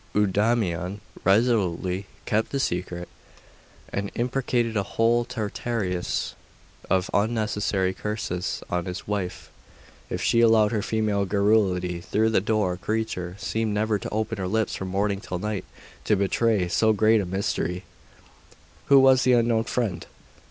[0.15, 3.07] Eudaimon resolutely kept the secret
[3.93, 6.33] and imprecated a whole Tartarus
[6.89, 9.51] of unnecessary curses on his wife
[10.09, 14.47] if she allowed her female garrulity though the poor creature seemed never to open her
[14.47, 15.65] lips from morning till night
[16.05, 17.83] to betray so great a mystery.
[18.87, 20.07] Who was the unknown friend?